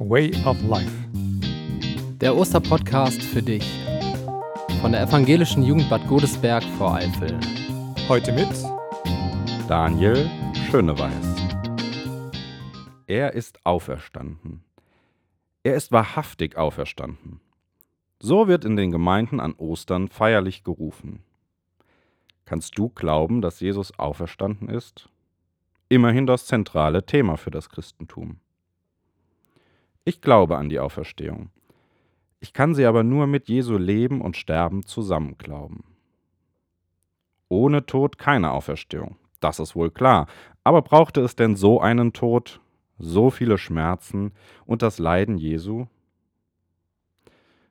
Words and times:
Way 0.00 0.30
of 0.44 0.62
Life. 0.62 0.92
Der 2.20 2.36
Osterpodcast 2.36 3.20
für 3.20 3.42
dich 3.42 3.64
von 4.80 4.92
der 4.92 5.02
Evangelischen 5.02 5.64
Jugend 5.64 5.90
Bad 5.90 6.06
Godesberg 6.06 6.62
vor 6.78 6.94
Eifel. 6.94 7.36
Heute 8.08 8.32
mit 8.32 8.48
Daniel 9.68 10.30
Schöneweiß. 10.70 11.36
Er 13.08 13.32
ist 13.34 13.58
auferstanden. 13.66 14.62
Er 15.64 15.74
ist 15.74 15.90
wahrhaftig 15.90 16.56
auferstanden. 16.56 17.40
So 18.20 18.46
wird 18.46 18.64
in 18.64 18.76
den 18.76 18.92
Gemeinden 18.92 19.40
an 19.40 19.54
Ostern 19.54 20.06
feierlich 20.06 20.62
gerufen. 20.62 21.24
Kannst 22.44 22.78
du 22.78 22.88
glauben, 22.88 23.42
dass 23.42 23.58
Jesus 23.58 23.98
auferstanden 23.98 24.68
ist? 24.68 25.08
Immerhin 25.88 26.28
das 26.28 26.46
zentrale 26.46 27.04
Thema 27.04 27.36
für 27.36 27.50
das 27.50 27.68
Christentum. 27.68 28.38
Ich 30.08 30.22
glaube 30.22 30.56
an 30.56 30.70
die 30.70 30.78
Auferstehung. 30.78 31.50
Ich 32.40 32.54
kann 32.54 32.74
sie 32.74 32.86
aber 32.86 33.02
nur 33.02 33.26
mit 33.26 33.46
Jesu 33.50 33.76
Leben 33.76 34.22
und 34.22 34.38
Sterben 34.38 34.86
zusammen 34.86 35.36
glauben. 35.36 35.84
Ohne 37.50 37.84
Tod 37.84 38.16
keine 38.16 38.52
Auferstehung, 38.52 39.18
das 39.40 39.58
ist 39.58 39.76
wohl 39.76 39.90
klar. 39.90 40.26
Aber 40.64 40.80
brauchte 40.80 41.20
es 41.20 41.36
denn 41.36 41.56
so 41.56 41.82
einen 41.82 42.14
Tod, 42.14 42.62
so 42.98 43.28
viele 43.28 43.58
Schmerzen 43.58 44.32
und 44.64 44.80
das 44.80 44.98
Leiden 44.98 45.36
Jesu? 45.36 45.88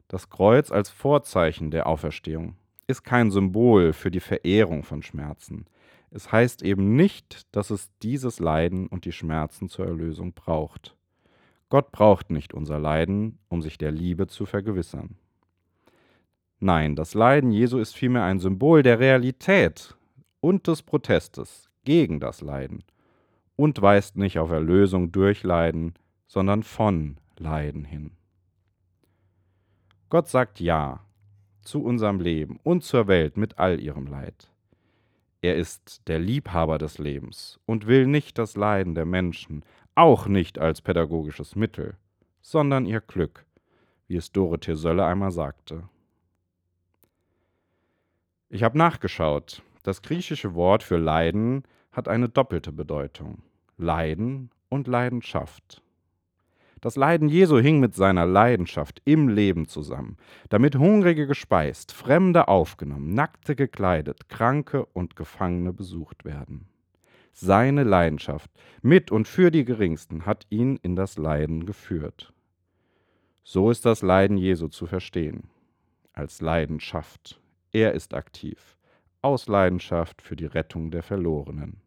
Das 0.07 0.29
Kreuz 0.29 0.71
als 0.71 0.91
Vorzeichen 0.91 1.71
der 1.71 1.87
Auferstehung 1.87 2.55
ist 2.85 3.03
kein 3.03 3.31
Symbol 3.31 3.93
für 3.93 4.11
die 4.11 4.19
Verehrung 4.19 4.83
von 4.83 5.01
Schmerzen. 5.01 5.65
Es 6.11 6.31
heißt 6.31 6.61
eben 6.61 6.95
nicht, 6.95 7.47
dass 7.55 7.71
es 7.71 7.89
dieses 8.03 8.39
Leiden 8.39 8.85
und 8.85 9.05
die 9.05 9.11
Schmerzen 9.11 9.69
zur 9.69 9.87
Erlösung 9.87 10.33
braucht. 10.33 10.96
Gott 11.69 11.91
braucht 11.91 12.29
nicht 12.29 12.53
unser 12.53 12.79
Leiden, 12.79 13.39
um 13.49 13.61
sich 13.61 13.77
der 13.77 13.91
Liebe 13.91 14.27
zu 14.27 14.45
vergewissern. 14.45 15.17
Nein, 16.59 16.95
das 16.95 17.13
Leiden 17.13 17.51
Jesu 17.51 17.77
ist 17.77 17.95
vielmehr 17.95 18.23
ein 18.23 18.39
Symbol 18.39 18.83
der 18.83 18.99
Realität 18.99 19.95
und 20.39 20.67
des 20.67 20.81
Protestes 20.81 21.69
gegen 21.83 22.19
das 22.19 22.41
Leiden 22.41 22.83
und 23.55 23.81
weist 23.81 24.17
nicht 24.17 24.39
auf 24.39 24.49
Erlösung 24.49 25.11
durch 25.11 25.43
Leiden, 25.43 25.93
sondern 26.27 26.63
von 26.63 27.17
Leiden 27.37 27.83
hin. 27.83 28.11
Gott 30.09 30.29
sagt 30.29 30.59
Ja 30.59 31.01
zu 31.61 31.83
unserem 31.83 32.21
Leben 32.21 32.59
und 32.63 32.83
zur 32.83 33.07
Welt 33.07 33.35
mit 33.35 33.59
all 33.59 33.81
ihrem 33.81 34.07
Leid. 34.07 34.49
Er 35.41 35.55
ist 35.57 36.07
der 36.07 36.17
Liebhaber 36.17 36.77
des 36.77 36.97
Lebens 36.97 37.59
und 37.65 37.87
will 37.87 38.07
nicht 38.07 38.37
das 38.37 38.55
Leiden 38.55 38.95
der 38.95 39.05
Menschen, 39.05 39.63
auch 39.97 40.27
nicht 40.27 40.59
als 40.59 40.81
pädagogisches 40.81 41.55
Mittel, 41.55 41.95
sondern 42.41 42.85
ihr 42.85 43.01
Glück, 43.01 43.45
wie 44.07 44.15
es 44.15 44.31
Dorothee 44.31 44.75
Sölle 44.75 45.05
einmal 45.05 45.31
sagte. 45.31 45.89
Ich 48.49 48.63
habe 48.63 48.77
nachgeschaut. 48.77 49.61
Das 49.83 50.01
griechische 50.01 50.53
Wort 50.53 50.83
für 50.83 50.97
Leiden 50.97 51.63
hat 51.91 52.07
eine 52.07 52.29
doppelte 52.29 52.71
Bedeutung. 52.71 53.41
Leiden 53.77 54.51
und 54.69 54.87
Leidenschaft. 54.87 55.81
Das 56.79 56.95
Leiden 56.95 57.27
Jesu 57.27 57.57
hing 57.57 57.79
mit 57.79 57.95
seiner 57.95 58.25
Leidenschaft 58.25 59.01
im 59.03 59.27
Leben 59.29 59.67
zusammen, 59.67 60.17
damit 60.49 60.75
Hungrige 60.75 61.25
gespeist, 61.25 61.91
Fremde 61.91 62.47
aufgenommen, 62.47 63.13
Nackte 63.15 63.55
gekleidet, 63.55 64.29
Kranke 64.29 64.85
und 64.85 65.15
Gefangene 65.15 65.73
besucht 65.73 66.23
werden. 66.23 66.67
Seine 67.39 67.83
Leidenschaft 67.83 68.49
mit 68.81 69.11
und 69.11 69.27
für 69.27 69.51
die 69.51 69.63
Geringsten 69.63 70.25
hat 70.25 70.47
ihn 70.49 70.79
in 70.81 70.95
das 70.95 71.19
Leiden 71.19 71.67
geführt. 71.67 72.33
So 73.43 73.69
ist 73.69 73.85
das 73.85 74.01
Leiden 74.01 74.37
Jesu 74.37 74.69
zu 74.69 74.87
verstehen, 74.87 75.43
als 76.13 76.41
Leidenschaft. 76.41 77.39
Er 77.71 77.93
ist 77.93 78.15
aktiv, 78.15 78.75
aus 79.21 79.47
Leidenschaft 79.47 80.23
für 80.23 80.35
die 80.35 80.47
Rettung 80.47 80.89
der 80.89 81.03
Verlorenen. 81.03 81.79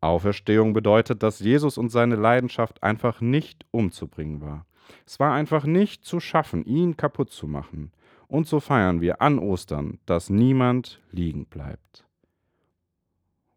Auferstehung 0.00 0.72
bedeutet, 0.72 1.24
dass 1.24 1.40
Jesus 1.40 1.76
und 1.76 1.88
seine 1.88 2.14
Leidenschaft 2.14 2.84
einfach 2.84 3.20
nicht 3.20 3.66
umzubringen 3.72 4.40
war. 4.40 4.64
Es 5.06 5.18
war 5.18 5.34
einfach 5.34 5.64
nicht 5.64 6.04
zu 6.04 6.20
schaffen, 6.20 6.64
ihn 6.66 6.96
kaputt 6.96 7.32
zu 7.32 7.48
machen. 7.48 7.90
Und 8.28 8.46
so 8.46 8.60
feiern 8.60 9.00
wir 9.00 9.20
an 9.20 9.40
Ostern, 9.40 9.98
dass 10.06 10.30
niemand 10.30 11.02
liegen 11.10 11.46
bleibt. 11.46 12.04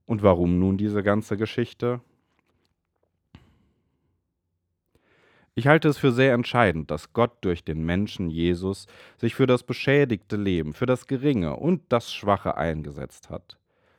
Und 0.06 0.24
warum 0.24 0.60
nun 0.60 0.78
diese 0.78 1.04
ganze 1.04 1.38
Geschichte? 1.38 2.02
Ich 5.56 5.68
halte 5.68 5.88
es 5.88 6.00
für 6.00 6.12
sehr 6.12 6.34
entscheidend, 6.34 6.90
dass 6.90 7.14
Gott 7.14 7.38
durch 7.42 7.64
den 7.64 7.86
Menschen 7.86 8.30
Jesus 8.30 8.88
sich 9.18 9.36
für 9.36 9.46
das 9.46 9.64
beschädigte 9.64 10.36
Leben, 10.36 10.74
für 10.74 10.88
das 10.88 11.06
Geringe 11.06 11.56
und 11.56 11.84
das 11.90 12.12
Schwache 12.12 12.58
eingesetzt 12.58 13.30
hat. 13.30 13.58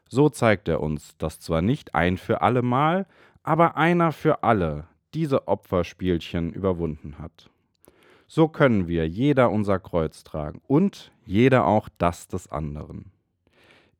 So 0.09 0.29
zeigt 0.29 0.69
er 0.69 0.81
uns, 0.81 1.17
dass 1.17 1.39
zwar 1.39 1.63
nicht 1.63 1.95
ein 1.95 2.17
für 2.17 2.43
alle 2.43 2.63
Mal, 2.63 3.07
aber 3.45 3.77
einer 3.77 4.11
für 4.11 4.43
alle 4.43 4.89
diese 5.15 5.47
Opferspielchen 5.47 6.53
überwunden 6.53 7.19
hat. 7.19 7.51
So 8.27 8.49
können 8.49 8.89
wir 8.89 9.09
jeder 9.09 9.51
unser 9.51 9.79
Kreuz 9.79 10.25
tragen 10.25 10.61
und 10.67 11.13
jeder 11.25 11.67
auch 11.67 11.89
das 11.99 12.27
des 12.27 12.51
anderen. 12.51 13.14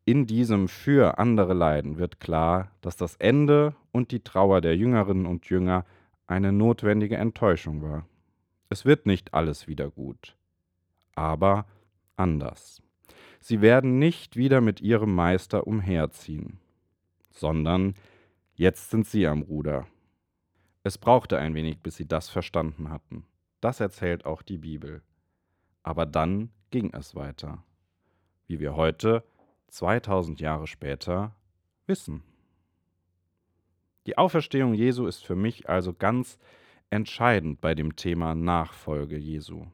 In 0.07 0.27
diesem 0.27 0.69
für 0.69 1.19
andere 1.19 1.55
Leiden 1.55 1.97
wird 1.97 2.21
klar, 2.21 2.71
dass 2.83 2.97
das 2.97 3.17
Ende 3.17 3.75
und 3.91 4.11
die 4.11 4.21
Trauer 4.21 4.61
der 4.61 4.77
Jüngerinnen 4.77 5.25
und 5.25 5.47
Jünger 5.47 5.87
eine 6.27 6.53
notwendige 6.53 7.17
Enttäuschung 7.17 7.83
war. 7.83 8.07
Es 8.69 8.85
wird 8.85 9.07
nicht 9.07 9.33
alles 9.33 9.67
wieder 9.67 9.91
gut, 9.91 10.37
aber 11.15 11.67
anders. 12.17 12.83
Sie 13.41 13.63
werden 13.63 13.99
nicht 13.99 14.37
wieder 14.37 14.61
mit 14.61 14.83
ihrem 14.83 15.15
Meister 15.15 15.67
umherziehen, 15.67 16.59
sondern 17.31 17.95
jetzt 18.55 18.91
sind 18.91 19.07
sie 19.07 19.27
am 19.27 19.43
Ruder. 19.43 19.87
Es 20.83 20.99
brauchte 20.99 21.39
ein 21.39 21.55
wenig, 21.55 21.81
bis 21.81 21.97
sie 21.97 22.07
das 22.07 22.29
verstanden 22.29 22.91
hatten. 22.91 23.25
Das 23.63 23.81
erzählt 23.81 24.27
auch 24.27 24.43
die 24.43 24.59
Bibel. 24.59 25.03
Aber 25.83 26.05
dann 26.05 26.51
ging 26.71 26.93
es 26.93 27.15
weiter, 27.15 27.65
wie 28.47 28.61
wir 28.61 28.77
heute, 28.77 29.25
2000 29.75 30.41
Jahre 30.41 30.69
später, 30.69 31.35
wissen. 31.87 32.23
Die 34.07 34.17
Auferstehung 34.17 34.75
Jesu 34.75 35.07
ist 35.07 35.27
für 35.27 35.35
mich 35.35 35.69
also 35.69 35.93
ganz 35.93 36.39
entscheidend 36.91 37.61
bei 37.61 37.75
dem 37.75 37.97
Thema 37.97 38.37
Nachfolge 38.37 39.19
Jesu. 39.19 39.67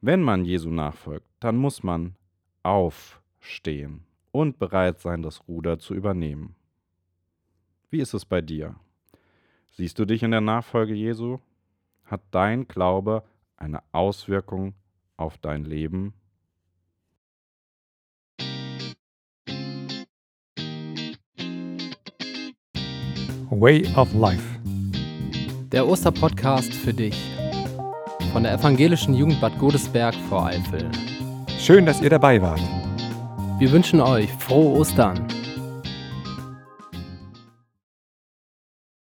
Wenn 0.00 0.22
man 0.22 0.44
Jesu 0.44 0.70
nachfolgt, 0.70 1.28
dann 1.38 1.56
muss 1.56 1.84
man 1.84 2.16
aufstehen 2.64 4.04
und 4.32 4.58
bereit 4.58 4.98
sein, 4.98 5.22
das 5.22 5.46
Ruder 5.46 5.78
zu 5.78 5.94
übernehmen. 5.94 6.56
Wie 7.90 8.00
ist 8.00 8.14
es 8.14 8.24
bei 8.24 8.40
dir? 8.40 8.74
Siehst 9.70 9.98
du 10.00 10.06
dich 10.06 10.24
in 10.24 10.32
der 10.32 10.40
Nachfolge 10.40 10.94
Jesu? 10.94 11.38
Hat 12.04 12.22
dein 12.32 12.66
Glaube 12.66 13.22
eine 13.56 13.80
Auswirkung 13.92 14.74
auf 15.16 15.38
dein 15.38 15.64
Leben? 15.64 16.14
Way 23.60 23.84
of 23.96 24.14
Life. 24.14 24.44
Der 25.72 25.84
Osterpodcast 25.88 26.72
für 26.72 26.94
dich 26.94 27.16
von 28.32 28.44
der 28.44 28.52
Evangelischen 28.52 29.14
Jugend 29.14 29.40
Bad 29.40 29.58
Godesberg 29.58 30.14
vor 30.28 30.46
Eifel. 30.46 30.88
Schön, 31.58 31.84
dass 31.84 32.00
ihr 32.00 32.10
dabei 32.10 32.40
wart. 32.40 32.60
Wir 33.58 33.72
wünschen 33.72 34.00
euch 34.00 34.30
frohe 34.38 34.78
Ostern. 34.78 35.26